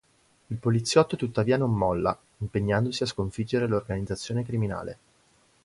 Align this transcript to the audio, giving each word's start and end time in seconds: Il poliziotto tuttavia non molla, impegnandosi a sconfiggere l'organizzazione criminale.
Il 0.47 0.57
poliziotto 0.57 1.15
tuttavia 1.15 1.57
non 1.57 1.75
molla, 1.75 2.17
impegnandosi 2.39 3.03
a 3.03 3.05
sconfiggere 3.05 3.67
l'organizzazione 3.67 4.43
criminale. 4.43 4.97